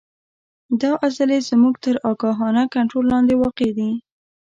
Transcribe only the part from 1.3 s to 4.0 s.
زموږ تر آګاهانه کنترول لاندې واقع دي.